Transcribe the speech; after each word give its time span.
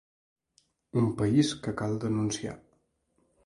Un 1.03 1.11
país 1.21 1.53
que 1.67 1.77
cal 1.85 1.95
denunciar. 2.07 2.59